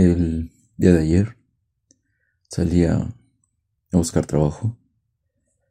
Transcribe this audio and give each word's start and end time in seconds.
El 0.00 0.52
día 0.76 0.92
de 0.92 1.00
ayer 1.00 1.36
salí 2.48 2.84
a 2.84 3.12
buscar 3.90 4.26
trabajo 4.26 4.78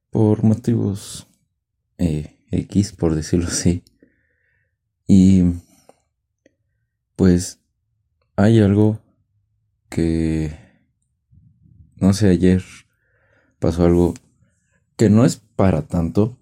por 0.09 0.43
motivos 0.43 1.27
eh, 1.97 2.37
X, 2.51 2.91
por 2.91 3.15
decirlo 3.15 3.47
así. 3.47 3.85
Y 5.07 5.45
pues 7.15 7.61
hay 8.35 8.59
algo 8.59 8.99
que, 9.87 10.59
no 11.95 12.11
sé, 12.11 12.27
ayer 12.27 12.65
pasó 13.59 13.85
algo 13.85 14.13
que 14.97 15.09
no 15.09 15.23
es 15.23 15.37
para 15.37 15.83
tanto, 15.83 16.37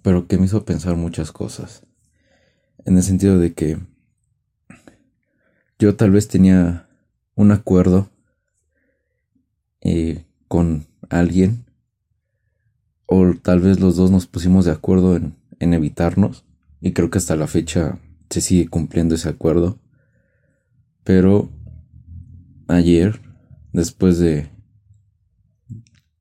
pero 0.00 0.26
que 0.26 0.38
me 0.38 0.46
hizo 0.46 0.64
pensar 0.64 0.96
muchas 0.96 1.32
cosas. 1.32 1.82
En 2.86 2.96
el 2.96 3.02
sentido 3.02 3.38
de 3.38 3.52
que 3.52 3.78
yo 5.78 5.96
tal 5.96 6.10
vez 6.10 6.28
tenía 6.28 6.88
un 7.34 7.52
acuerdo 7.52 8.10
eh, 9.80 10.24
con 10.48 10.86
alguien, 11.10 11.64
o 13.06 13.34
tal 13.42 13.60
vez 13.60 13.80
los 13.80 13.96
dos 13.96 14.10
nos 14.10 14.26
pusimos 14.26 14.64
de 14.64 14.72
acuerdo 14.72 15.16
en, 15.16 15.36
en 15.58 15.74
evitarnos, 15.74 16.44
y 16.80 16.92
creo 16.92 17.10
que 17.10 17.18
hasta 17.18 17.36
la 17.36 17.46
fecha 17.46 17.98
se 18.30 18.40
sigue 18.40 18.68
cumpliendo 18.68 19.14
ese 19.14 19.28
acuerdo. 19.28 19.78
Pero 21.04 21.50
ayer, 22.68 23.20
después 23.72 24.18
de 24.18 24.50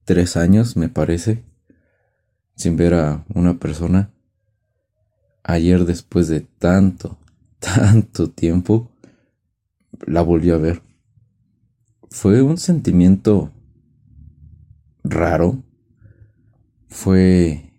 tres 0.05 0.37
años, 0.37 0.75
me 0.75 0.89
parece, 0.89 1.43
sin 2.55 2.75
ver 2.75 2.93
a 2.93 3.25
una 3.33 3.59
persona, 3.59 4.11
ayer 5.43 5.85
después 5.85 6.27
de 6.27 6.41
tanto, 6.41 7.17
tanto 7.59 8.29
tiempo, 8.29 8.91
la 10.05 10.21
volví 10.21 10.49
a 10.51 10.57
ver. 10.57 10.81
Fue 12.13 12.43
un 12.43 12.59
sentimiento 12.59 13.51
raro. 15.03 15.63
Fue 16.87 17.73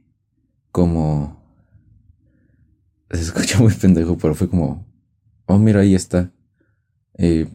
como... 0.73 1.41
Se 3.13 3.21
escucha 3.21 3.61
muy 3.61 3.73
pendejo, 3.73 4.19
pero 4.19 4.35
fue 4.35 4.51
como... 4.51 4.85
Oh, 5.47 5.57
mira, 5.57 5.83
ahí 5.83 5.95
está. 5.95 6.33
Eh, 7.17 7.47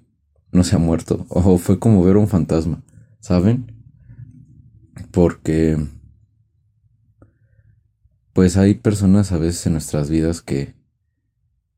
no 0.53 0.63
se 0.63 0.77
ha 0.77 0.79
muerto. 0.79 1.25
O 1.27 1.57
fue 1.57 1.79
como 1.79 2.01
ver 2.01 2.15
un 2.15 2.29
fantasma, 2.29 2.81
¿saben? 3.19 3.73
Porque... 5.11 5.85
Pues 8.31 8.55
hay 8.55 8.75
personas 8.75 9.33
a 9.33 9.37
veces 9.37 9.65
en 9.67 9.73
nuestras 9.73 10.09
vidas 10.09 10.41
que 10.41 10.75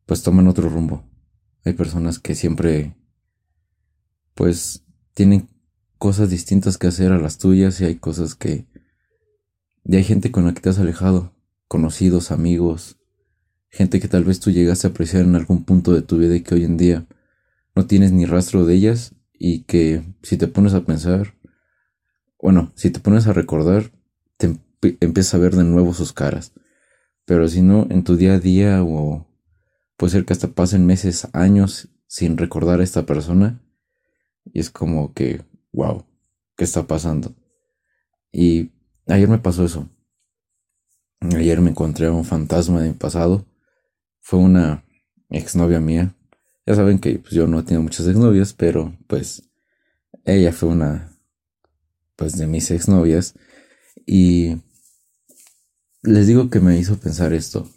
pues 0.06 0.22
toman 0.22 0.48
otro 0.48 0.70
rumbo. 0.70 1.04
Hay 1.66 1.74
personas 1.74 2.20
que 2.20 2.36
siempre 2.36 2.96
pues 4.36 4.86
tienen 5.14 5.50
cosas 5.98 6.30
distintas 6.30 6.78
que 6.78 6.88
hacer 6.88 7.12
a 7.12 7.20
las 7.20 7.38
tuyas 7.38 7.80
y 7.82 7.86
hay 7.86 7.96
cosas 7.96 8.36
que... 8.36 8.66
Y 9.84 9.96
hay 9.96 10.04
gente 10.04 10.32
con 10.32 10.46
la 10.46 10.54
que 10.54 10.62
te 10.62 10.70
has 10.70 10.80
alejado, 10.80 11.34
conocidos, 11.68 12.32
amigos, 12.32 12.98
gente 13.70 14.00
que 14.00 14.08
tal 14.08 14.24
vez 14.24 14.40
tú 14.40 14.52
llegaste 14.52 14.88
a 14.88 14.90
apreciar 14.90 15.24
en 15.24 15.36
algún 15.36 15.64
punto 15.64 15.94
de 15.94 16.02
tu 16.02 16.18
vida 16.18 16.36
y 16.36 16.42
que 16.42 16.56
hoy 16.56 16.66
en 16.66 16.78
día 16.78 17.08
no 17.76 17.88
tienes 17.88 18.12
ni 18.12 18.26
rastro 18.26 18.66
de 18.66 18.76
ellas 18.76 19.16
y 19.34 19.64
que 19.64 20.04
si 20.22 20.38
te 20.38 20.48
pones 20.48 20.74
a 20.74 20.86
pensar, 20.86 21.34
bueno, 22.40 22.72
si 22.76 22.90
te 22.90 23.00
pones 23.00 23.28
a 23.28 23.34
recordar, 23.34 23.92
te 24.38 24.58
empiezas 25.00 25.34
a 25.34 25.38
ver 25.38 25.56
de 25.56 25.64
nuevo 25.64 25.94
sus 25.94 26.14
caras. 26.14 26.54
Pero 27.26 27.48
si 27.48 27.62
no, 27.62 27.88
en 27.90 28.04
tu 28.04 28.18
día 28.18 28.34
a 28.34 28.40
día 28.40 28.84
o 28.84 29.28
puede 29.98 30.12
ser 30.12 30.26
que 30.26 30.34
hasta 30.34 30.50
pasen 30.50 30.86
meses, 30.86 31.28
años 31.34 31.90
sin 32.08 32.38
recordar 32.38 32.82
a 32.82 32.84
esta 32.84 33.06
persona 33.06 33.62
y 34.46 34.60
es 34.60 34.70
como 34.70 35.14
que, 35.14 35.42
wow, 35.72 36.06
¿qué 36.56 36.64
está 36.64 36.88
pasando? 36.88 37.34
Y 38.32 38.72
ayer 39.08 39.28
me 39.28 39.40
pasó 39.40 39.66
eso. 39.66 39.90
Ayer 41.20 41.62
me 41.62 41.72
encontré 41.72 42.08
a 42.08 42.12
un 42.12 42.26
fantasma 42.26 42.82
de 42.82 42.90
mi 42.90 42.96
pasado. 42.96 43.46
Fue 44.20 44.40
una 44.40 44.84
exnovia 45.30 45.80
mía 45.80 46.16
ya 46.66 46.76
saben 46.76 47.00
que 47.00 47.20
pues, 47.20 47.34
yo 47.34 47.48
no 47.48 47.60
he 47.60 47.64
tenido 47.64 47.82
muchas 47.82 48.08
exnovias, 48.08 48.54
pero 48.54 48.96
pues 49.08 49.50
ella 50.26 50.54
fue 50.54 50.70
una 50.70 51.12
pues 52.16 52.38
de 52.38 52.46
mis 52.46 52.70
exnovias 52.70 53.34
y 54.06 54.58
les 56.04 56.28
digo 56.28 56.50
que 56.50 56.60
me 56.60 56.78
hizo 56.78 56.98
pensar 56.98 57.34
esto. 57.34 57.68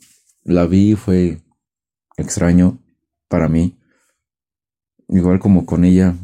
La 0.42 0.66
vi 0.66 0.94
fue 0.96 1.40
extraño 2.16 2.78
para 3.28 3.48
mí. 3.48 3.78
Igual 5.08 5.38
como 5.38 5.64
con 5.64 5.84
ella, 5.84 6.14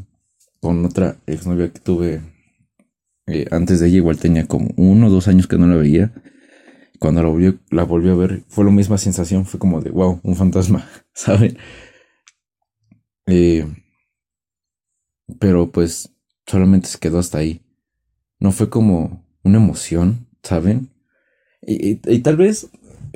con 0.60 0.84
otra 0.84 1.16
exnovia 1.26 1.72
que 1.72 1.80
tuve 1.80 2.20
eh, 3.26 3.46
antes 3.50 3.80
de 3.80 3.88
ella, 3.88 3.98
igual 3.98 4.18
tenía 4.18 4.46
como 4.46 4.70
uno 4.76 5.06
o 5.06 5.10
dos 5.10 5.28
años 5.28 5.46
que 5.46 5.58
no 5.58 5.66
la 5.66 5.76
veía. 5.76 6.12
Cuando 6.98 7.22
la 7.22 7.28
volví, 7.28 7.58
la 7.70 7.84
volví 7.84 8.10
a 8.10 8.14
ver, 8.14 8.44
fue 8.48 8.64
la 8.64 8.70
misma 8.70 8.98
sensación, 8.98 9.46
fue 9.46 9.58
como 9.58 9.80
de 9.80 9.90
wow, 9.90 10.20
un 10.22 10.36
fantasma, 10.36 10.86
¿saben? 11.14 11.56
Eh, 13.26 13.66
pero 15.38 15.70
pues 15.70 16.12
solamente 16.46 16.88
se 16.88 16.98
quedó 16.98 17.18
hasta 17.18 17.38
ahí. 17.38 17.62
No 18.38 18.52
fue 18.52 18.68
como 18.68 19.24
una 19.44 19.58
emoción, 19.58 20.26
¿saben? 20.42 20.90
Y, 21.62 21.96
tal 22.20 22.36
vez, 22.36 22.70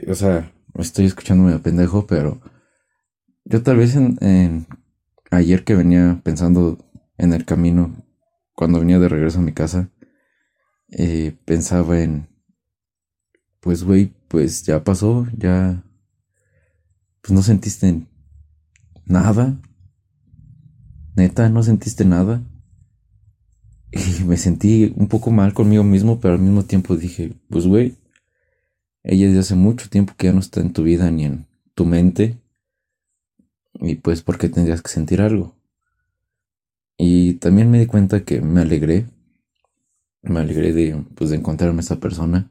o 0.07 0.15
sea, 0.15 0.53
estoy 0.79 1.07
escuchándome 1.07 1.55
a 1.55 1.59
pendejo, 1.59 2.07
pero 2.07 2.41
yo 3.45 3.63
tal 3.63 3.79
vez 3.79 3.97
en, 3.97 4.67
ayer 5.31 5.65
que 5.65 5.75
venía 5.75 6.21
pensando 6.23 6.79
en 7.17 7.33
el 7.33 7.45
camino, 7.45 7.97
cuando 8.55 8.81
venía 8.81 8.99
de 8.99 9.09
regreso 9.09 9.39
a 9.39 9.43
mi 9.43 9.53
casa, 9.53 9.91
eh, 10.89 11.37
pensaba 11.45 12.01
en, 12.01 12.29
pues 13.61 13.85
güey, 13.85 14.13
pues 14.29 14.65
ya 14.65 14.85
pasó, 14.85 15.27
ya, 15.37 15.85
pues 17.21 17.33
no 17.33 17.43
sentiste 17.43 18.07
nada, 19.07 19.61
Neta, 21.17 21.49
¿no 21.49 21.63
sentiste 21.63 22.05
nada? 22.05 22.43
Y 23.93 24.25
me 24.25 24.37
sentí 24.37 24.93
un 24.97 25.07
poco 25.07 25.31
mal 25.31 25.55
conmigo 25.55 25.85
mismo, 25.85 26.19
pero 26.19 26.35
al 26.35 26.41
mismo 26.41 26.65
tiempo 26.65 26.97
dije, 26.97 27.33
pues 27.49 27.67
güey, 27.67 27.97
ella 29.05 29.27
desde 29.27 29.41
hace 29.41 29.55
mucho 29.55 29.89
tiempo 29.89 30.15
que 30.17 30.27
ya 30.27 30.33
no 30.33 30.41
está 30.41 30.61
en 30.61 30.73
tu 30.73 30.83
vida 30.83 31.11
ni 31.11 31.25
en 31.25 31.47
tu 31.75 31.87
mente. 31.87 32.41
Y 33.75 33.97
pues, 33.97 34.23
¿por 34.23 34.39
qué 34.39 34.49
tendrías 34.49 34.83
que 34.83 34.89
sentir 34.89 35.21
algo? 35.21 35.55
Y 36.97 37.35
también 37.35 37.71
me 37.71 37.79
di 37.79 37.87
cuenta 37.87 38.25
que 38.25 38.41
me 38.41 38.61
alegré. 38.63 39.07
Me 40.23 40.41
alegré 40.41 40.73
de, 40.73 41.05
pues, 41.15 41.31
de 41.31 41.37
encontrarme 41.37 41.79
a 41.79 41.81
esa 41.81 42.01
persona. 42.01 42.51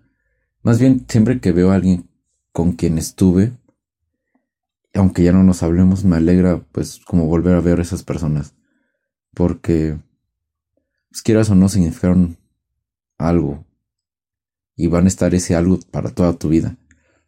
Más 0.61 0.79
bien, 0.79 1.05
siempre 1.07 1.39
que 1.39 1.51
veo 1.51 1.71
a 1.71 1.75
alguien 1.75 2.09
con 2.51 2.73
quien 2.73 2.97
estuve, 2.97 3.51
aunque 4.93 5.23
ya 5.23 5.31
no 5.31 5.43
nos 5.43 5.63
hablemos, 5.63 6.05
me 6.05 6.17
alegra 6.17 6.63
pues 6.71 6.99
como 6.99 7.25
volver 7.25 7.55
a 7.55 7.61
ver 7.61 7.79
a 7.79 7.81
esas 7.81 8.03
personas. 8.03 8.55
Porque, 9.33 9.97
pues 11.09 11.21
quieras 11.23 11.49
o 11.49 11.55
no, 11.55 11.67
significaron 11.67 12.37
algo. 13.17 13.65
Y 14.75 14.87
van 14.87 15.05
a 15.05 15.07
estar 15.07 15.33
ese 15.33 15.55
algo 15.55 15.79
para 15.91 16.09
toda 16.11 16.33
tu 16.33 16.49
vida. 16.49 16.77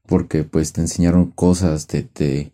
Porque 0.07 0.43
pues 0.43 0.73
te 0.73 0.81
enseñaron 0.81 1.31
cosas, 1.31 1.87
te, 1.87 2.03
te, 2.03 2.53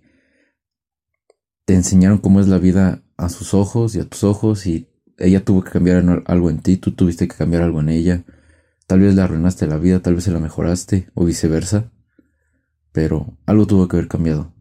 te 1.65 1.73
enseñaron 1.73 2.19
cómo 2.19 2.39
es 2.39 2.47
la 2.47 2.57
vida 2.57 3.00
a 3.21 3.29
sus 3.29 3.53
ojos 3.53 3.95
y 3.95 3.99
a 3.99 4.05
tus 4.05 4.23
ojos. 4.23 4.65
Y 4.65 4.89
ella 5.17 5.45
tuvo 5.45 5.63
que 5.63 5.71
cambiar 5.71 6.23
algo 6.25 6.49
en 6.49 6.59
ti, 6.59 6.77
tú 6.77 6.91
tuviste 6.91 7.27
que 7.27 7.35
cambiar 7.35 7.63
algo 7.63 7.79
en 7.79 7.89
ella. 7.89 8.25
Tal 8.87 8.99
vez 8.99 9.15
le 9.15 9.21
arruinaste 9.21 9.67
la 9.67 9.77
vida, 9.77 10.01
tal 10.01 10.15
vez 10.15 10.25
se 10.25 10.31
la 10.31 10.39
mejoraste, 10.39 11.09
o 11.13 11.25
viceversa. 11.25 11.91
Pero 12.91 13.37
algo 13.45 13.67
tuvo 13.67 13.87
que 13.87 13.97
haber 13.97 14.09
cambiado. 14.09 14.53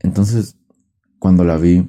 Entonces, 0.00 0.58
cuando 1.18 1.44
la 1.44 1.56
vi, 1.56 1.88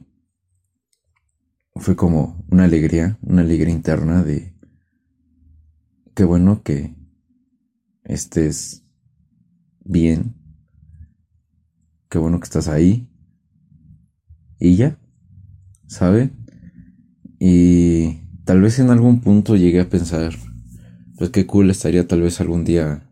fue 1.75 1.95
como 1.95 2.45
una 2.49 2.63
alegría, 2.63 3.17
una 3.21 3.41
alegría 3.41 3.73
interna 3.73 4.23
de 4.23 4.55
qué 6.15 6.23
bueno 6.23 6.63
que 6.63 6.95
estés 8.03 8.83
bien, 9.83 10.35
qué 12.09 12.17
bueno 12.17 12.39
que 12.39 12.45
estás 12.45 12.67
ahí 12.67 13.09
y 14.59 14.75
ya, 14.75 14.97
¿sabe? 15.87 16.29
Y 17.39 18.19
tal 18.45 18.61
vez 18.61 18.79
en 18.79 18.89
algún 18.89 19.21
punto 19.21 19.55
llegué 19.55 19.79
a 19.79 19.89
pensar, 19.89 20.33
pues 21.17 21.31
qué 21.31 21.45
cool 21.45 21.69
estaría 21.69 22.07
tal 22.07 22.21
vez 22.21 22.39
algún 22.39 22.63
día 22.63 23.09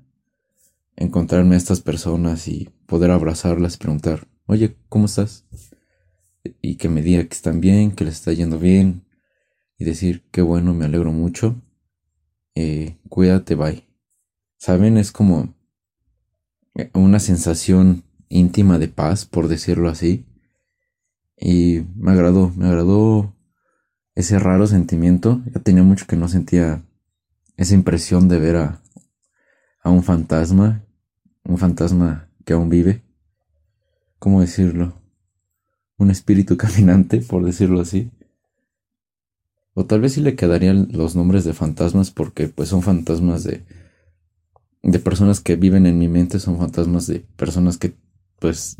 encontrarme 0.96 1.56
a 1.56 1.58
estas 1.58 1.82
personas 1.82 2.48
y 2.48 2.70
poder 2.86 3.12
abrazarlas 3.12 3.76
y 3.76 3.78
preguntar, 3.80 4.28
oye, 4.46 4.76
¿cómo 4.90 5.06
estás? 5.06 5.46
Y 6.62 6.76
que 6.76 6.90
me 6.90 7.02
diga 7.02 7.24
que 7.24 7.34
están 7.34 7.60
bien, 7.60 7.92
que 7.92 8.06
les 8.06 8.16
está 8.16 8.32
yendo 8.34 8.60
bien. 8.60 9.04
Y 9.78 9.84
decir, 9.84 10.24
qué 10.32 10.42
bueno, 10.42 10.74
me 10.74 10.86
alegro 10.86 11.12
mucho. 11.12 11.62
Eh, 12.54 12.98
cuídate, 13.10 13.56
bye. 13.56 13.84
¿Saben? 14.58 14.98
Es 14.98 15.12
como 15.12 15.54
una 16.94 17.20
sensación 17.20 18.04
íntima 18.30 18.80
de 18.80 18.88
paz, 18.88 19.26
por 19.26 19.48
decirlo 19.48 19.90
así. 19.90 20.26
Y 21.38 21.82
me 21.96 22.12
agradó, 22.12 22.52
me 22.56 22.68
agradó 22.68 23.34
ese 24.16 24.40
raro 24.40 24.68
sentimiento. 24.68 25.42
Ya 25.54 25.62
tenía 25.62 25.84
mucho 25.84 26.06
que 26.08 26.16
no 26.16 26.28
sentía 26.28 26.84
esa 27.58 27.74
impresión 27.74 28.28
de 28.28 28.40
ver 28.40 28.56
a, 28.56 28.82
a 29.82 29.90
un 29.90 30.04
fantasma, 30.04 30.84
un 31.44 31.58
fantasma 31.58 32.30
que 32.46 32.54
aún 32.54 32.70
vive. 32.70 33.04
¿Cómo 34.20 34.42
decirlo? 34.42 35.02
Un 35.98 36.12
espíritu 36.12 36.58
caminante, 36.58 37.22
por 37.22 37.44
decirlo 37.46 37.82
así. 37.82 38.12
O 39.74 39.86
tal 39.86 40.02
vez 40.02 40.14
sí 40.14 40.22
le 40.22 40.36
quedarían 40.36 40.88
los 40.92 41.16
nombres 41.16 41.44
de 41.44 41.54
fantasmas 41.54 42.12
porque 42.12 42.48
pues 42.48 42.70
son 42.70 42.82
fantasmas 42.82 43.44
de 43.44 43.66
de 44.86 45.00
personas 45.00 45.42
que 45.42 45.56
viven 45.56 45.88
en 45.88 45.98
mi 45.98 46.08
mente, 46.08 46.40
son 46.40 46.60
fantasmas 46.60 47.08
de 47.08 47.22
personas 47.36 47.78
que 47.78 47.96
pues 48.40 48.78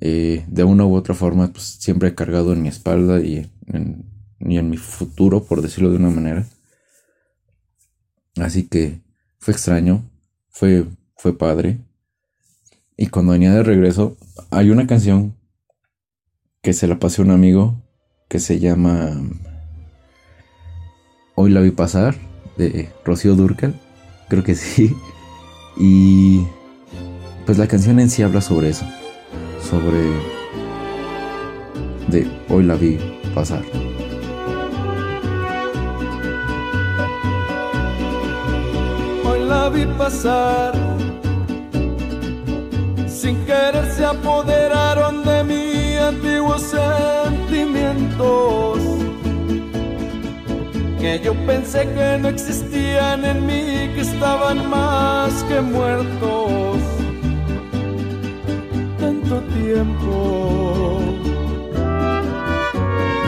eh, 0.00 0.44
de 0.48 0.64
una 0.64 0.84
u 0.84 0.94
otra 0.94 1.14
forma 1.14 1.52
pues 1.52 1.64
siempre 1.64 2.08
he 2.08 2.14
cargado 2.14 2.52
en 2.52 2.62
mi 2.62 2.68
espalda 2.68 3.20
y 3.20 3.50
en, 3.66 4.04
y 4.40 4.58
en 4.58 4.70
mi 4.70 4.76
futuro, 4.76 5.44
por 5.44 5.62
decirlo 5.62 5.90
de 5.90 5.96
una 5.96 6.10
manera. 6.10 6.46
Así 8.36 8.64
que 8.64 9.00
fue 9.38 9.52
extraño, 9.52 10.02
fue, 10.50 10.86
fue 11.16 11.36
padre. 11.36 11.78
Y 12.96 13.08
cuando 13.08 13.32
venía 13.32 13.52
de 13.52 13.62
regreso, 13.62 14.16
hay 14.50 14.70
una 14.70 14.86
canción 14.86 15.36
que 16.62 16.72
se 16.72 16.86
la 16.86 16.98
pasé 16.98 17.22
a 17.22 17.24
un 17.24 17.30
amigo 17.30 17.82
que 18.28 18.40
se 18.40 18.58
llama 18.58 19.12
Hoy 21.34 21.50
la 21.50 21.60
vi 21.60 21.70
pasar, 21.70 22.16
de 22.56 22.88
Rocío 23.04 23.34
Durcal, 23.34 23.80
creo 24.28 24.44
que 24.44 24.54
sí. 24.54 24.94
Y 25.76 26.46
pues 27.46 27.58
la 27.58 27.66
canción 27.66 27.98
en 27.98 28.08
sí 28.08 28.22
habla 28.22 28.40
sobre 28.40 28.70
eso, 28.70 28.86
de 32.08 32.26
Hoy 32.48 32.62
la 32.62 32.76
vi 32.76 32.96
pasar. 33.34 33.62
Hoy 39.24 39.40
la 39.48 39.68
vi 39.70 39.84
pasar, 39.98 40.74
sin 43.08 43.44
querer 43.46 43.90
se 43.96 44.04
apoderaron 44.04 45.24
de 45.24 45.42
mí 45.42 45.96
antiguos 45.96 46.62
sentimientos 46.62 48.78
que 51.00 51.20
yo 51.20 51.34
pensé 51.46 51.88
que 51.94 52.18
no 52.18 52.28
existían 52.28 53.24
en 53.24 53.44
mí, 53.44 53.90
que 53.94 54.02
estaban 54.02 54.70
más 54.70 55.32
que 55.48 55.60
muertos. 55.60 56.63
Tiempo. 59.84 61.00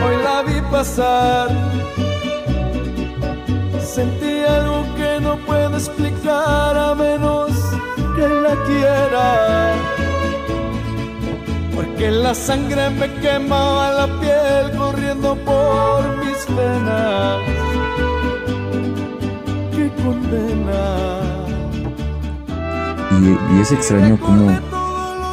Hoy 0.03 0.15
la 0.23 0.41
vi 0.43 0.61
pasar. 0.71 1.49
Sentí 3.79 4.43
algo 4.43 4.83
que 4.95 5.19
no 5.21 5.37
puedo 5.45 5.75
explicar 5.77 6.77
a 6.77 6.95
menos 6.95 7.51
que 8.15 8.27
la 8.27 8.55
quiera. 8.65 9.73
Porque 11.75 12.11
la 12.11 12.33
sangre 12.33 12.89
me 12.89 13.13
quemaba 13.21 13.91
la 13.91 14.07
piel 14.19 14.77
corriendo 14.77 15.35
por 15.45 16.17
mis 16.17 16.45
venas 16.55 17.57
condena. 20.03 21.19
Y, 23.55 23.61
es 23.61 23.71
extraño 23.71 24.17
como 24.19 24.76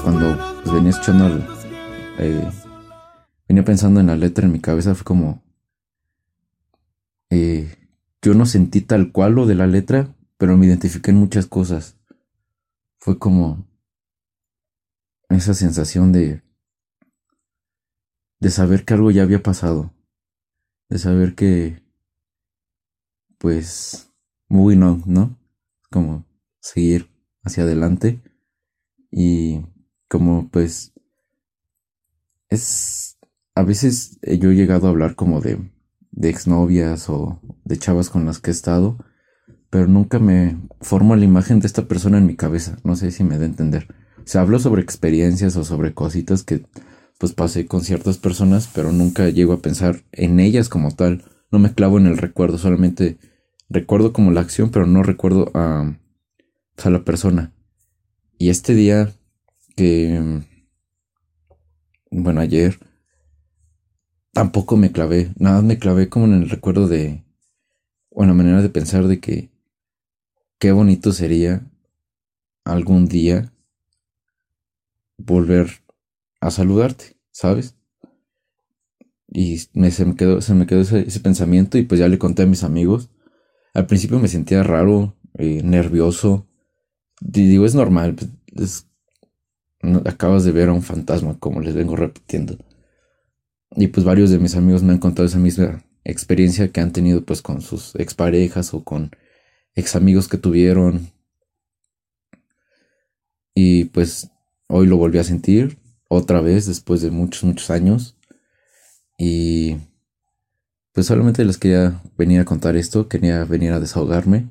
cuando 0.04 0.36
pues, 0.62 0.74
venía 0.74 0.90
escuchando, 0.90 1.26
eh, 2.18 2.50
venía 3.48 3.64
pensando 3.64 4.00
en 4.00 4.08
la 4.08 4.16
letra 4.16 4.44
en 4.44 4.52
mi 4.52 4.60
cabeza, 4.60 4.94
fue 4.94 5.04
como, 5.04 5.42
eh, 7.30 7.74
yo 8.20 8.34
no 8.34 8.44
sentí 8.44 8.82
tal 8.82 9.12
cual 9.12 9.32
lo 9.32 9.46
de 9.46 9.54
la 9.54 9.66
letra, 9.66 10.14
pero 10.36 10.58
me 10.58 10.66
identifiqué 10.66 11.10
en 11.10 11.16
muchas 11.16 11.46
cosas. 11.46 11.96
Fue 12.98 13.18
como 13.18 13.66
esa 15.30 15.54
sensación 15.54 16.12
de, 16.12 16.42
de 18.40 18.50
saber 18.50 18.84
que 18.84 18.92
algo 18.92 19.10
ya 19.10 19.22
había 19.22 19.42
pasado, 19.42 19.94
de 20.90 20.98
saber 20.98 21.34
que, 21.34 21.82
pues, 23.38 24.12
moving 24.48 24.82
on, 24.82 25.02
¿no? 25.06 25.38
Como 25.90 26.26
seguir 26.60 27.08
hacia 27.42 27.62
adelante 27.62 28.20
y 29.10 29.62
como 30.08 30.48
pues 30.50 30.92
es 32.48 33.14
a 33.54 33.62
veces 33.62 34.18
yo 34.22 34.50
he 34.50 34.54
llegado 34.54 34.86
a 34.86 34.90
hablar 34.90 35.14
como 35.14 35.40
de, 35.40 35.58
de 36.10 36.28
exnovias 36.28 37.08
o 37.08 37.40
de 37.64 37.78
chavas 37.78 38.10
con 38.10 38.26
las 38.26 38.40
que 38.40 38.50
he 38.50 38.52
estado, 38.52 38.98
pero 39.70 39.86
nunca 39.86 40.18
me 40.18 40.58
formo 40.80 41.16
la 41.16 41.24
imagen 41.24 41.60
de 41.60 41.66
esta 41.66 41.86
persona 41.86 42.18
en 42.18 42.26
mi 42.26 42.36
cabeza, 42.36 42.78
no 42.84 42.96
sé 42.96 43.10
si 43.10 43.24
me 43.24 43.38
da 43.38 43.44
a 43.44 43.48
entender. 43.48 43.88
O 44.18 44.26
sea, 44.26 44.40
hablo 44.40 44.58
sobre 44.58 44.82
experiencias 44.82 45.56
o 45.56 45.64
sobre 45.64 45.94
cositas 45.94 46.42
que 46.42 46.66
pues 47.18 47.32
pasé 47.32 47.66
con 47.66 47.82
ciertas 47.82 48.18
personas, 48.18 48.68
pero 48.74 48.90
nunca 48.90 49.28
llego 49.28 49.52
a 49.52 49.62
pensar 49.62 50.02
en 50.12 50.40
ellas 50.40 50.68
como 50.68 50.90
tal. 50.90 51.24
No 51.52 51.58
me 51.58 51.72
clavo 51.72 51.98
en 51.98 52.06
el 52.06 52.18
recuerdo, 52.18 52.58
solamente 52.58 53.18
recuerdo 53.68 54.12
como 54.12 54.32
la 54.32 54.40
acción, 54.40 54.70
pero 54.70 54.86
no 54.86 55.02
recuerdo 55.02 55.50
a, 55.54 55.96
a 56.82 56.90
la 56.90 57.04
persona. 57.04 57.52
Y 58.36 58.48
este 58.48 58.74
día 58.74 59.12
que, 59.74 60.42
bueno, 62.10 62.40
ayer, 62.40 62.78
tampoco 64.32 64.76
me 64.76 64.92
clavé, 64.92 65.32
nada 65.38 65.62
me 65.62 65.78
clavé 65.78 66.08
como 66.08 66.26
en 66.26 66.34
el 66.34 66.50
recuerdo 66.50 66.88
de, 66.88 67.24
o 68.10 68.22
en 68.22 68.28
la 68.28 68.34
manera 68.34 68.62
de 68.62 68.68
pensar 68.68 69.06
de 69.06 69.20
que 69.20 69.50
qué 70.58 70.72
bonito 70.72 71.12
sería 71.12 71.66
algún 72.64 73.06
día 73.06 73.52
volver 75.18 75.82
a 76.40 76.50
saludarte, 76.50 77.16
¿sabes? 77.30 77.76
Y 79.28 79.60
me, 79.72 79.90
se 79.90 80.04
me 80.04 80.14
quedó, 80.14 80.40
se 80.40 80.54
me 80.54 80.66
quedó 80.66 80.80
ese, 80.80 81.20
pensamiento 81.20 81.78
y 81.78 81.82
pues 81.82 81.98
ya 81.98 82.08
le 82.08 82.18
conté 82.18 82.42
a 82.42 82.46
mis 82.46 82.62
amigos 82.62 83.10
al 83.74 83.86
principio 83.86 84.20
me 84.20 84.28
sentía 84.28 84.62
raro, 84.62 85.16
eh, 85.36 85.60
nervioso. 85.62 86.46
digo, 87.20 87.66
es 87.66 87.74
normal. 87.74 88.14
Pues, 88.54 88.86
acabas 90.04 90.44
de 90.44 90.52
ver 90.52 90.68
a 90.68 90.72
un 90.72 90.82
fantasma, 90.82 91.38
como 91.38 91.60
les 91.60 91.74
vengo 91.74 91.96
repitiendo. 91.96 92.56
Y 93.76 93.88
pues 93.88 94.04
varios 94.04 94.30
de 94.30 94.38
mis 94.38 94.54
amigos 94.54 94.82
me 94.82 94.92
han 94.92 94.98
contado 94.98 95.26
esa 95.26 95.38
misma 95.38 95.84
experiencia 96.04 96.68
que 96.68 96.80
han 96.80 96.92
tenido 96.92 97.24
pues 97.24 97.42
con 97.42 97.60
sus 97.60 97.94
exparejas 97.96 98.74
o 98.74 98.84
con 98.84 99.10
ex 99.74 99.96
amigos 99.96 100.28
que 100.28 100.38
tuvieron. 100.38 101.10
Y 103.54 103.86
pues 103.86 104.30
hoy 104.68 104.86
lo 104.86 104.96
volví 104.96 105.18
a 105.18 105.24
sentir 105.24 105.78
otra 106.08 106.40
vez 106.40 106.66
después 106.66 107.02
de 107.02 107.10
muchos, 107.10 107.44
muchos 107.44 107.70
años. 107.70 108.16
Y 109.18 109.76
pues 110.92 111.06
solamente 111.06 111.44
les 111.44 111.58
quería 111.58 112.00
venir 112.16 112.40
a 112.40 112.44
contar 112.44 112.76
esto, 112.76 113.08
quería 113.08 113.44
venir 113.44 113.72
a 113.72 113.80
desahogarme. 113.80 114.48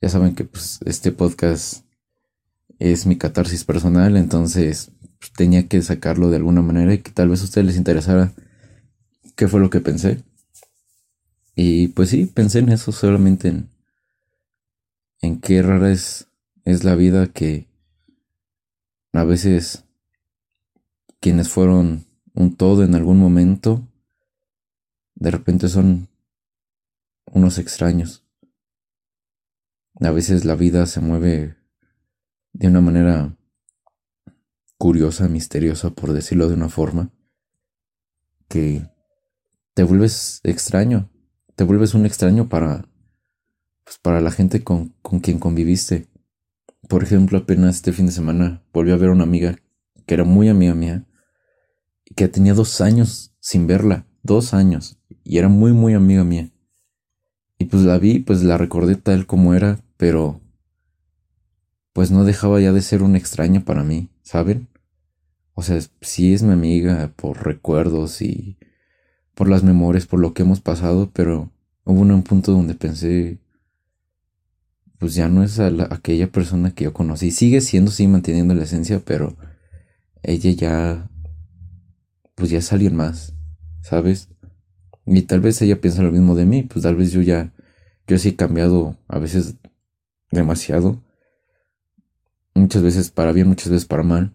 Ya 0.00 0.08
saben 0.08 0.34
que 0.34 0.44
pues 0.44 0.80
este 0.84 1.12
podcast 1.12 1.84
es 2.78 3.06
mi 3.06 3.16
catarsis 3.16 3.64
personal, 3.64 4.16
entonces 4.16 4.92
pues, 5.18 5.32
tenía 5.32 5.68
que 5.68 5.82
sacarlo 5.82 6.30
de 6.30 6.36
alguna 6.36 6.62
manera 6.62 6.94
y 6.94 6.98
que 6.98 7.10
tal 7.10 7.28
vez 7.28 7.40
a 7.40 7.44
ustedes 7.44 7.66
les 7.66 7.76
interesara 7.76 8.32
qué 9.36 9.48
fue 9.48 9.60
lo 9.60 9.70
que 9.70 9.80
pensé. 9.80 10.22
Y 11.54 11.88
pues 11.88 12.10
sí, 12.10 12.26
pensé 12.26 12.60
en 12.60 12.68
eso 12.68 12.92
solamente 12.92 13.48
en, 13.48 13.68
en 15.20 15.40
qué 15.40 15.62
rara 15.62 15.90
es, 15.90 16.28
es 16.64 16.84
la 16.84 16.94
vida 16.94 17.26
que 17.26 17.66
a 19.12 19.24
veces 19.24 19.84
quienes 21.20 21.48
fueron 21.48 22.06
un 22.34 22.56
todo 22.56 22.84
en 22.84 22.94
algún 22.94 23.18
momento 23.18 23.82
de 25.16 25.32
repente 25.32 25.68
son 25.68 26.08
unos 27.26 27.58
extraños. 27.58 28.24
A 30.00 30.10
veces 30.12 30.44
la 30.44 30.54
vida 30.54 30.86
se 30.86 31.00
mueve 31.00 31.57
de 32.52 32.68
una 32.68 32.80
manera 32.80 33.36
curiosa, 34.76 35.28
misteriosa, 35.28 35.90
por 35.90 36.12
decirlo 36.12 36.48
de 36.48 36.54
una 36.54 36.68
forma, 36.68 37.12
que 38.48 38.88
te 39.74 39.82
vuelves 39.82 40.40
extraño, 40.44 41.10
te 41.56 41.64
vuelves 41.64 41.94
un 41.94 42.06
extraño 42.06 42.48
para, 42.48 42.88
pues 43.84 43.98
para 43.98 44.20
la 44.20 44.30
gente 44.30 44.62
con, 44.64 44.94
con 45.02 45.20
quien 45.20 45.38
conviviste. 45.38 46.08
Por 46.88 47.02
ejemplo, 47.02 47.38
apenas 47.38 47.76
este 47.76 47.92
fin 47.92 48.06
de 48.06 48.12
semana 48.12 48.62
volví 48.72 48.92
a 48.92 48.96
ver 48.96 49.10
a 49.10 49.12
una 49.12 49.24
amiga 49.24 49.56
que 50.06 50.14
era 50.14 50.24
muy 50.24 50.48
amiga 50.48 50.74
mía 50.74 51.04
que 52.18 52.28
tenía 52.28 52.54
dos 52.54 52.80
años 52.80 53.34
sin 53.38 53.66
verla, 53.66 54.06
dos 54.22 54.54
años 54.54 54.98
y 55.22 55.38
era 55.38 55.48
muy 55.48 55.72
muy 55.72 55.94
amiga 55.94 56.24
mía. 56.24 56.50
Y 57.58 57.66
pues 57.66 57.82
la 57.84 57.98
vi, 57.98 58.20
pues 58.20 58.42
la 58.42 58.56
recordé 58.58 58.96
tal 58.96 59.26
como 59.26 59.54
era, 59.54 59.78
pero 59.96 60.40
pues 61.98 62.12
no 62.12 62.22
dejaba 62.22 62.60
ya 62.60 62.72
de 62.72 62.80
ser 62.80 63.02
una 63.02 63.18
extraña 63.18 63.64
para 63.64 63.82
mí, 63.82 64.08
¿saben? 64.22 64.68
O 65.54 65.64
sea, 65.64 65.80
sí 66.00 66.32
es 66.32 66.44
mi 66.44 66.52
amiga 66.52 67.12
por 67.16 67.44
recuerdos 67.44 68.22
y 68.22 68.56
por 69.34 69.48
las 69.48 69.64
memorias, 69.64 70.06
por 70.06 70.20
lo 70.20 70.32
que 70.32 70.42
hemos 70.42 70.60
pasado, 70.60 71.10
pero 71.12 71.50
hubo 71.82 72.02
un 72.02 72.22
punto 72.22 72.52
donde 72.52 72.74
pensé, 72.74 73.40
pues 74.98 75.16
ya 75.16 75.28
no 75.28 75.42
es 75.42 75.58
aquella 75.58 76.30
persona 76.30 76.72
que 76.72 76.84
yo 76.84 76.92
conocí. 76.92 77.32
Sigue 77.32 77.60
siendo, 77.60 77.90
sí, 77.90 78.06
manteniendo 78.06 78.54
la 78.54 78.62
esencia, 78.62 79.02
pero 79.04 79.36
ella 80.22 80.52
ya, 80.52 81.10
pues 82.36 82.50
ya 82.50 82.58
es 82.58 82.72
alguien 82.72 82.94
más, 82.94 83.34
¿sabes? 83.80 84.28
Y 85.04 85.22
tal 85.22 85.40
vez 85.40 85.60
ella 85.62 85.80
piensa 85.80 86.04
lo 86.04 86.12
mismo 86.12 86.36
de 86.36 86.46
mí, 86.46 86.62
pues 86.62 86.84
tal 86.84 86.94
vez 86.94 87.10
yo 87.10 87.22
ya, 87.22 87.52
yo 88.06 88.18
sí 88.18 88.28
he 88.28 88.36
cambiado 88.36 88.96
a 89.08 89.18
veces 89.18 89.56
demasiado. 90.30 91.02
Muchas 92.58 92.82
veces 92.82 93.12
para 93.12 93.30
bien, 93.30 93.46
muchas 93.46 93.68
veces 93.68 93.86
para 93.86 94.02
mal. 94.02 94.34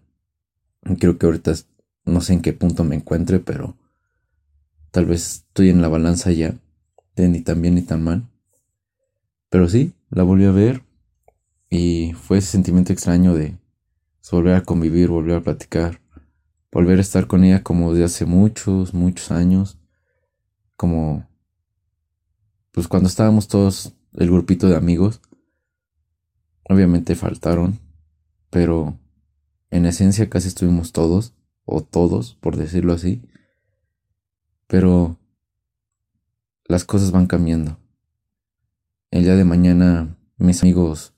Creo 0.98 1.18
que 1.18 1.26
ahorita 1.26 1.52
no 2.06 2.22
sé 2.22 2.32
en 2.32 2.40
qué 2.40 2.54
punto 2.54 2.82
me 2.82 2.96
encuentre, 2.96 3.38
pero 3.38 3.76
tal 4.90 5.04
vez 5.04 5.44
estoy 5.46 5.68
en 5.68 5.82
la 5.82 5.88
balanza 5.88 6.32
ya, 6.32 6.54
de 7.16 7.28
ni 7.28 7.42
tan 7.42 7.60
bien 7.60 7.74
ni 7.74 7.82
tan 7.82 8.02
mal. 8.02 8.26
Pero 9.50 9.68
sí, 9.68 9.92
la 10.08 10.22
volví 10.22 10.46
a 10.46 10.52
ver 10.52 10.82
y 11.68 12.14
fue 12.14 12.38
ese 12.38 12.52
sentimiento 12.52 12.94
extraño 12.94 13.34
de 13.34 13.58
volver 14.32 14.54
a 14.54 14.62
convivir, 14.62 15.10
volver 15.10 15.36
a 15.36 15.42
platicar, 15.42 16.00
volver 16.72 16.98
a 16.98 17.02
estar 17.02 17.26
con 17.26 17.44
ella 17.44 17.62
como 17.62 17.92
de 17.92 18.04
hace 18.04 18.24
muchos, 18.24 18.94
muchos 18.94 19.32
años, 19.32 19.78
como 20.76 21.28
pues 22.72 22.88
cuando 22.88 23.08
estábamos 23.08 23.48
todos 23.48 23.92
el 24.14 24.30
grupito 24.30 24.66
de 24.66 24.76
amigos, 24.76 25.20
obviamente 26.64 27.14
faltaron, 27.16 27.83
pero 28.54 29.00
en 29.72 29.84
esencia 29.84 30.30
casi 30.30 30.46
estuvimos 30.46 30.92
todos, 30.92 31.34
o 31.64 31.82
todos, 31.82 32.36
por 32.36 32.56
decirlo 32.56 32.92
así, 32.92 33.20
pero 34.68 35.18
las 36.66 36.84
cosas 36.84 37.10
van 37.10 37.26
cambiando. 37.26 37.80
El 39.10 39.24
día 39.24 39.34
de 39.34 39.44
mañana 39.44 40.16
mis 40.36 40.62
amigos 40.62 41.16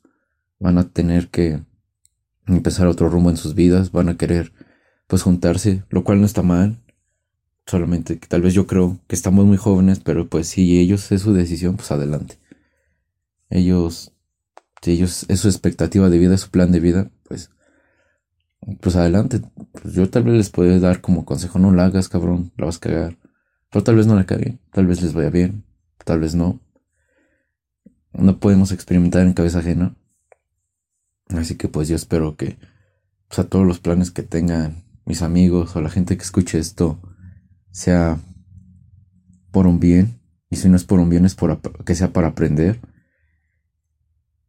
van 0.59 0.79
a 0.79 0.89
tener 0.89 1.29
que 1.29 1.63
empezar 2.47 2.87
otro 2.87 3.11
rumbo 3.11 3.29
en 3.29 3.37
sus 3.37 3.55
vidas, 3.55 3.93
van 3.93 4.09
a 4.09 4.17
querer 4.17 4.55
pues 5.07 5.21
juntarse, 5.21 5.85
lo 5.91 6.05
cual 6.05 6.21
no 6.21 6.27
está 6.27 6.41
mal, 6.41 6.83
solamente 7.67 8.19
que 8.19 8.29
tal 8.29 8.41
vez 8.41 8.55
yo 8.55 8.67
creo 8.67 8.99
que 9.09 9.15
estamos 9.15 9.45
muy 9.45 9.59
jóvenes, 9.59 10.01
pero 10.01 10.27
pues 10.27 10.49
si 10.49 10.79
ellos 10.79 11.13
es 11.13 11.21
su 11.21 11.35
decisión, 11.35 11.77
pues 11.77 11.93
adelante. 11.93 12.39
Ellos, 13.51 14.16
si 14.83 14.93
ellos 14.93 15.27
es 15.29 15.41
su 15.41 15.49
expectativa 15.49 16.09
de 16.09 16.19
vida, 16.19 16.35
es 16.35 16.43
su 16.43 16.51
plan 16.51 16.73
de 16.73 16.81
vida, 16.81 17.11
pues, 17.29 17.51
pues 18.81 18.97
adelante. 18.97 19.41
Pues 19.73 19.95
yo 19.95 20.09
tal 20.11 20.25
vez 20.25 20.35
les 20.35 20.51
puedo 20.51 20.79
dar 20.81 21.01
como 21.01 21.25
consejo, 21.25 21.59
no 21.59 21.73
la 21.73 21.87
hagas, 21.87 22.09
cabrón, 22.09 22.53
la 22.57 22.67
vas 22.67 22.77
a 22.77 22.81
cagar. 22.81 23.19
Pero 23.71 23.85
tal 23.85 23.97
vez 23.97 24.07
no 24.07 24.15
la 24.15 24.27
cague, 24.27 24.59
tal 24.73 24.87
vez 24.87 25.03
les 25.03 25.13
vaya 25.13 25.31
bien, 25.31 25.65
tal 26.05 26.21
vez 26.21 26.35
no 26.35 26.61
no 28.19 28.39
podemos 28.39 28.73
experimentar 28.73 29.27
en 29.27 29.33
cabeza 29.33 29.61
ajena. 29.61 29.97
Así 31.29 31.57
que 31.57 31.69
pues 31.69 31.89
yo 31.89 31.97
espero 31.97 32.37
que 32.37 32.59
pues, 33.29 33.39
a 33.39 33.49
todos 33.49 33.67
los 33.67 33.81
planes 33.81 34.11
que 34.11 34.23
tengan 34.23 34.85
mis 35.05 35.23
amigos 35.23 35.75
o 35.77 35.81
la 35.81 35.91
gente 35.91 36.17
que 36.17 36.23
escuche 36.23 36.59
esto 36.59 37.01
sea 37.71 38.19
por 39.51 39.67
un 39.67 39.81
bien. 39.81 40.21
Y 40.51 40.57
si 40.57 40.69
no 40.69 40.77
es 40.77 40.85
por 40.85 41.01
un 41.01 41.11
bien 41.11 41.25
es 41.25 41.35
por 41.35 41.61
que 41.85 41.95
sea 41.95 42.13
para 42.13 42.29
aprender. 42.29 42.81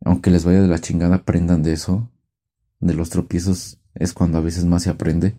Aunque 0.08 0.32
les 0.32 0.46
vaya 0.46 0.62
de 0.62 0.70
la 0.70 0.80
chingada, 0.80 1.16
aprendan 1.16 1.64
de 1.64 1.74
eso. 1.74 2.10
De 2.80 2.94
los 2.94 3.10
tropiezos 3.10 3.82
es 3.94 4.14
cuando 4.14 4.38
a 4.38 4.42
veces 4.42 4.64
más 4.64 4.84
se 4.84 4.90
aprende. 4.90 5.38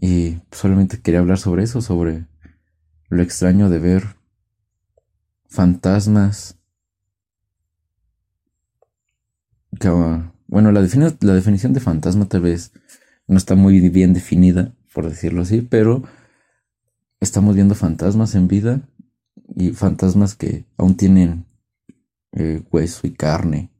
Y 0.00 0.40
solamente 0.50 1.02
quería 1.02 1.20
hablar 1.20 1.36
sobre 1.36 1.62
eso, 1.62 1.82
sobre 1.82 2.26
lo 3.10 3.22
extraño 3.22 3.68
de 3.68 3.78
ver 3.80 4.16
fantasmas 5.46 6.56
bueno, 10.46 10.72
la, 10.72 10.80
la 10.80 11.34
definición 11.34 11.74
de 11.74 11.80
fantasma 11.80 12.28
tal 12.28 12.40
vez 12.42 12.72
no 13.26 13.36
está 13.36 13.54
muy 13.54 13.90
bien 13.90 14.14
definida, 14.14 14.74
por 14.94 15.06
decirlo 15.06 15.42
así, 15.42 15.60
pero 15.60 16.02
estamos 17.20 17.56
viendo 17.56 17.74
fantasmas 17.74 18.34
en 18.34 18.48
vida 18.48 18.80
y 19.54 19.72
fantasmas 19.72 20.34
que 20.34 20.64
aún 20.78 20.96
tienen 20.96 21.44
eh, 22.32 22.62
hueso 22.70 23.06
y 23.06 23.14
carne 23.14 23.70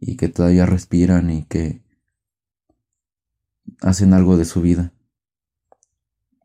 y 0.00 0.16
que 0.16 0.28
todavía 0.28 0.66
respiran 0.66 1.30
y 1.30 1.44
que 1.44 1.82
hacen 3.80 4.14
algo 4.14 4.36
de 4.36 4.44
su 4.44 4.60
vida. 4.60 4.92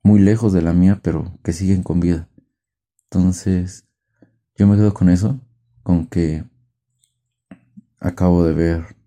Muy 0.03 0.19
lejos 0.19 0.53
de 0.53 0.61
la 0.61 0.73
mía, 0.73 0.99
pero 1.01 1.37
que 1.43 1.53
siguen 1.53 1.83
con 1.83 1.99
vida. 1.99 2.27
Entonces, 3.05 3.85
yo 4.55 4.67
me 4.67 4.75
quedo 4.75 4.93
con 4.93 5.09
eso, 5.09 5.39
con 5.83 6.07
que 6.07 6.43
Acabo 8.03 8.43
de 8.43 8.51
ver 8.51 8.97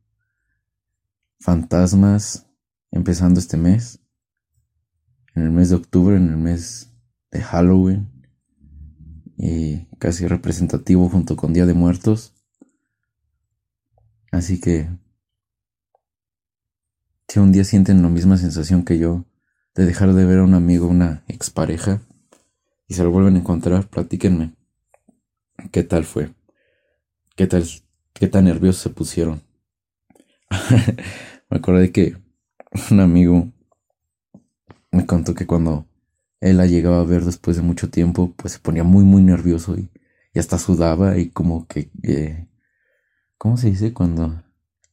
fantasmas 1.39 2.47
empezando 2.91 3.39
este 3.39 3.59
mes, 3.59 4.01
en 5.35 5.43
el 5.43 5.51
mes 5.51 5.69
de 5.69 5.77
octubre, 5.77 6.17
en 6.17 6.31
el 6.31 6.39
mes 6.39 6.95
de 7.31 7.43
Halloween, 7.43 8.11
y 9.47 9.87
casi 9.99 10.27
representativo 10.27 11.09
junto 11.09 11.37
con 11.37 11.53
Día 11.53 11.67
de 11.67 11.75
Muertos. 11.75 12.35
Así 14.33 14.61
que, 14.61 14.89
si 17.29 17.39
un 17.39 17.53
día 17.53 17.63
sienten 17.63 18.03
la 18.03 18.09
misma 18.09 18.37
sensación 18.39 18.85
que 18.85 18.99
yo 18.99 19.25
de 19.77 19.87
dejar 19.87 20.15
de 20.15 20.25
ver 20.25 20.41
a 20.41 20.45
un 20.45 20.55
amigo, 20.55 20.89
una 20.89 21.23
expareja, 21.29 22.03
y 22.89 22.95
se 22.95 23.05
lo 23.05 23.13
vuelven 23.13 23.37
a 23.37 23.39
encontrar, 23.39 23.89
platíquenme. 23.89 24.53
¿Qué 25.71 25.85
tal 25.85 26.05
fue? 26.05 26.35
¿Qué 27.37 27.47
tal 27.47 27.65
qué 28.13 28.27
tan 28.27 28.47
nerviosos 28.47 28.83
se 28.83 28.91
pusieron. 28.91 29.43
me 31.51 31.59
acordé 31.59 31.93
que 31.93 32.17
un 32.91 33.01
amigo 33.01 33.53
me 34.91 35.07
contó 35.07 35.35
que 35.35 35.47
cuando 35.47 35.86
él 36.41 36.57
la 36.59 36.67
llegaba 36.67 37.01
a 37.01 37.05
ver 37.05 37.25
después 37.25 37.57
de 37.57 37.63
mucho 37.63 37.91
tiempo, 37.91 38.35
pues 38.37 38.55
se 38.55 38.59
ponía 38.59 38.85
muy, 38.85 39.05
muy 39.05 39.23
nervioso 39.23 39.77
y, 39.77 39.91
hasta 40.39 40.59
sudaba 40.59 41.17
y 41.17 41.31
como 41.31 41.67
que, 41.67 41.91
eh, 42.03 42.47
¿cómo 43.39 43.57
se 43.57 43.71
dice? 43.71 43.95
Cuando 43.95 44.43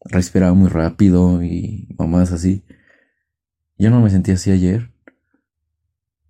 respiraba 0.05 0.53
muy 0.53 0.69
rápido 0.69 1.43
y 1.43 1.87
mamás 1.97 2.31
así. 2.31 2.63
Yo 3.77 3.89
no 3.89 4.01
me 4.01 4.09
sentía 4.09 4.35
así 4.35 4.51
ayer, 4.51 4.91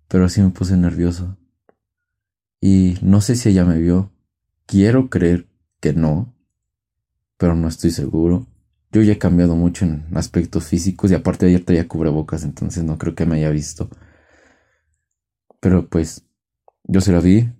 pero 0.08 0.28
sí 0.28 0.40
me 0.40 0.50
puse 0.50 0.76
nervioso. 0.76 1.36
Y 2.60 2.98
no 3.02 3.20
sé 3.20 3.36
si 3.36 3.50
ella 3.50 3.64
me 3.64 3.78
vio. 3.78 4.10
Quiero 4.66 5.10
creer 5.10 5.46
que 5.80 5.92
no, 5.92 6.34
pero 7.36 7.54
no 7.54 7.68
estoy 7.68 7.90
seguro. 7.90 8.46
Yo 8.90 9.02
ya 9.02 9.12
he 9.12 9.18
cambiado 9.18 9.54
mucho 9.54 9.84
en 9.84 10.06
aspectos 10.14 10.64
físicos 10.64 11.10
y 11.10 11.14
aparte 11.14 11.46
ayer 11.46 11.64
traía 11.64 11.86
cubrebocas, 11.86 12.44
entonces 12.44 12.84
no 12.84 12.96
creo 12.96 13.14
que 13.14 13.26
me 13.26 13.36
haya 13.36 13.50
visto. 13.50 13.90
Pero 15.64 15.88
pues 15.88 16.26
yo 16.82 17.00
se 17.00 17.10
la 17.10 17.20
vi. 17.20 17.50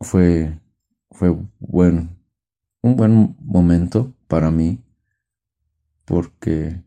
Fue 0.00 0.60
fue 1.10 1.30
un 1.30 2.96
buen 2.96 3.36
momento 3.40 4.14
para 4.28 4.52
mí 4.52 4.78
porque 6.04 6.80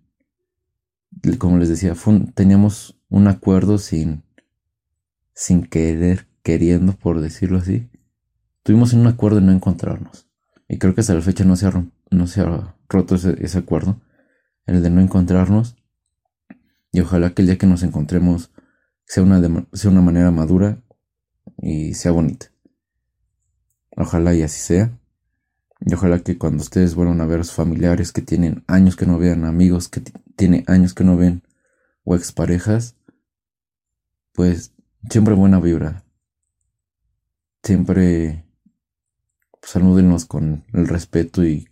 como 1.37 1.57
les 1.57 1.67
decía, 1.67 1.93
teníamos 2.33 2.97
un 3.09 3.27
acuerdo 3.27 3.77
sin 3.77 4.23
sin 5.33 5.65
querer, 5.65 6.29
queriendo 6.43 6.93
por 6.93 7.19
decirlo 7.19 7.57
así. 7.57 7.89
Tuvimos 8.63 8.93
un 8.93 9.05
acuerdo 9.05 9.41
de 9.41 9.47
no 9.47 9.51
encontrarnos. 9.51 10.29
Y 10.69 10.77
creo 10.77 10.95
que 10.95 11.01
hasta 11.01 11.13
la 11.13 11.21
fecha 11.21 11.43
no 11.43 11.57
se 11.57 11.67
ha, 11.67 11.85
no 12.09 12.27
se 12.27 12.39
ha 12.39 12.73
roto 12.87 13.15
ese, 13.15 13.57
acuerdo, 13.57 13.99
el 14.65 14.81
de 14.81 14.89
no 14.89 15.01
encontrarnos. 15.01 15.75
Y 16.93 17.01
ojalá 17.01 17.31
que 17.31 17.41
el 17.41 17.47
día 17.47 17.57
que 17.57 17.67
nos 17.67 17.83
encontremos 17.83 18.49
sea 19.07 19.23
una, 19.23 19.67
sea 19.73 19.89
una 19.89 20.01
manera 20.01 20.31
madura 20.31 20.83
y 21.57 21.93
sea 21.93 22.11
bonita. 22.11 22.51
Ojalá 23.95 24.35
y 24.35 24.43
así 24.43 24.59
sea. 24.59 24.99
Y 25.79 25.93
ojalá 25.93 26.19
que 26.19 26.37
cuando 26.37 26.61
ustedes 26.61 26.93
vuelvan 26.93 27.21
a 27.21 27.25
ver 27.25 27.39
a 27.39 27.43
sus 27.43 27.55
familiares 27.55 28.11
que 28.11 28.21
tienen 28.21 28.63
años 28.67 28.95
que 28.95 29.05
no 29.05 29.17
vean, 29.17 29.45
amigos 29.45 29.87
que 29.87 30.01
tienen 30.35 30.63
años 30.67 30.93
que 30.93 31.03
no 31.03 31.15
ven, 31.15 31.43
o 32.03 32.15
exparejas, 32.15 32.95
pues 34.33 34.73
siempre 35.09 35.35
buena 35.35 35.59
vibra. 35.59 36.03
Siempre 37.63 38.45
salúdenlos 39.61 40.25
con 40.25 40.65
el 40.73 40.87
respeto 40.87 41.45
y 41.45 41.67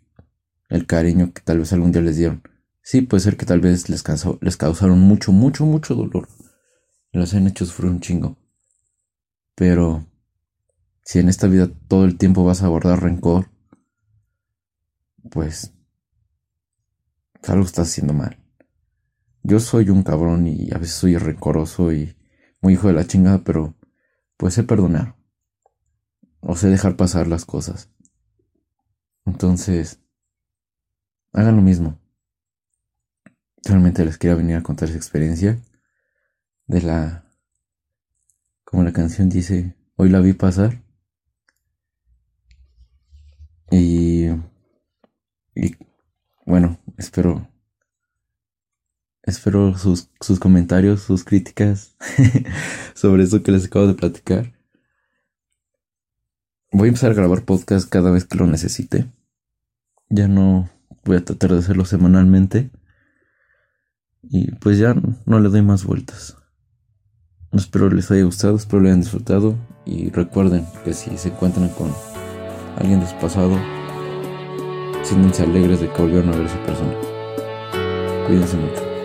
el 0.70 0.86
cariño 0.86 1.34
que 1.34 1.42
tal 1.42 1.60
vez 1.60 1.74
algún 1.74 1.92
día 1.92 2.01
les 2.01 2.18
dieron. 2.18 2.44
Sí, 2.82 3.01
puede 3.01 3.22
ser 3.22 3.38
que 3.38 3.46
tal 3.46 3.60
vez 3.60 3.89
les, 3.89 4.04
les 4.42 4.58
causaron 4.58 5.00
mucho, 5.00 5.32
mucho, 5.32 5.65
mucho 5.65 5.96
dolor. 5.96 6.27
Los 7.15 7.34
han 7.34 7.48
hecho 7.48 7.65
sufrir 7.65 7.89
un 7.89 8.01
chingo. 8.01 8.36
Pero 9.55 10.05
si 11.05 11.19
en 11.19 11.29
esta 11.29 11.48
vida 11.48 11.69
todo 11.88 12.03
el 12.03 12.17
tiempo 12.17 12.43
vas 12.43 12.62
a 12.62 12.67
guardar 12.67 13.01
rencor, 13.01 13.50
pues 15.31 15.72
algo 17.48 17.63
estás 17.63 17.88
haciendo 17.88 18.12
mal. 18.12 18.38
Yo 19.43 19.62
soy 19.62 19.89
un 19.91 20.03
cabrón 20.03 20.45
y 20.45 20.74
a 20.74 20.77
veces 20.77 20.95
soy 20.95 21.15
rencoroso 21.17 21.93
y 21.93 22.17
muy 22.60 22.74
hijo 22.74 22.89
de 22.89 22.95
la 22.95 23.07
chingada, 23.07 23.45
pero 23.45 23.75
pues 24.36 24.53
sé 24.53 24.63
perdonar. 24.63 25.15
O 26.41 26.57
sé 26.57 26.67
dejar 26.67 26.98
pasar 26.98 27.27
las 27.27 27.45
cosas. 27.45 27.89
Entonces, 29.25 30.01
hagan 31.31 31.55
lo 31.55 31.62
mismo. 31.62 31.98
Realmente 33.63 34.03
les 34.03 34.17
quería 34.17 34.36
venir 34.36 34.57
a 34.57 34.63
contar 34.63 34.89
esa 34.89 34.98
experiencia 34.98 35.57
de 36.67 36.81
la, 36.81 37.25
como 38.63 38.84
la 38.84 38.93
canción 38.93 39.29
dice, 39.29 39.75
hoy 39.95 40.10
la 40.10 40.19
vi 40.19 40.34
pasar. 40.34 40.81
Y, 43.72 44.27
y 45.55 45.75
bueno, 46.45 46.79
espero, 46.98 47.48
espero 49.24 49.77
sus, 49.77 50.10
sus 50.22 50.39
comentarios, 50.39 51.01
sus 51.01 51.24
críticas 51.24 51.95
sobre 52.95 53.24
eso 53.24 53.43
que 53.43 53.51
les 53.51 53.65
acabo 53.65 53.88
de 53.88 53.95
platicar. 53.95 54.53
Voy 56.72 56.88
a 56.88 56.89
empezar 56.89 57.12
a 57.12 57.15
grabar 57.15 57.45
podcast 57.45 57.89
cada 57.89 58.12
vez 58.12 58.25
que 58.25 58.38
lo 58.38 58.48
necesite. 58.48 59.12
Ya 60.10 60.27
no 60.27 60.69
voy 61.05 61.17
a 61.17 61.25
tratar 61.25 61.53
de 61.53 61.60
hacerlo 61.60 61.86
semanalmente. 61.86 62.69
Y 64.24 64.51
pues 64.55 64.77
ya 64.77 64.95
no 65.25 65.39
le 65.39 65.50
doy 65.50 65.62
más 65.62 65.86
vueltas. 65.86 66.36
Espero 67.55 67.89
les 67.89 68.12
haya 68.12 68.24
gustado, 68.24 68.57
espero 68.57 68.81
lo 68.81 68.89
hayan 68.89 69.01
disfrutado. 69.01 69.55
Y 69.85 70.09
recuerden 70.09 70.65
que 70.83 70.93
si 70.93 71.17
se 71.17 71.29
encuentran 71.29 71.69
con 71.69 71.91
alguien 72.77 73.00
de 73.00 73.07
su 73.07 73.15
pasado, 73.15 73.57
siéntense 75.03 75.43
alegres 75.43 75.79
de 75.79 75.89
que 75.89 76.01
volvieron 76.01 76.29
a 76.29 76.38
ver 76.38 76.41
a 76.41 76.45
esa 76.45 76.65
persona. 76.65 76.93
Cuídense 78.27 78.57
mucho. 78.57 78.95